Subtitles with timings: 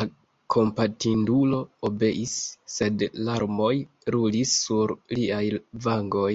[0.00, 0.04] La
[0.54, 1.60] kompatindulo
[1.90, 2.34] obeis,
[2.74, 3.72] sed larmoj
[4.18, 5.44] rulis sur liaj
[5.90, 6.32] vangoj.